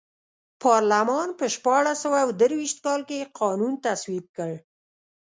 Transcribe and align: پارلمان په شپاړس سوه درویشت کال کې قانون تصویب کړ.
پارلمان 0.63 1.27
په 1.39 1.45
شپاړس 1.55 1.97
سوه 2.03 2.19
درویشت 2.39 2.77
کال 2.85 3.01
کې 3.09 3.29
قانون 3.39 3.73
تصویب 3.85 4.25
کړ. 4.37 4.51